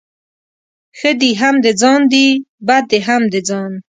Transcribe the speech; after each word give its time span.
ښه 0.99 1.11
دي 1.21 1.31
هم 1.41 1.55
د 1.65 1.67
ځان 1.81 2.01
دي، 2.13 2.27
بد 2.67 2.83
دي 2.91 2.99
هم 3.07 3.21
د 3.33 3.35
ځآن. 3.47 3.71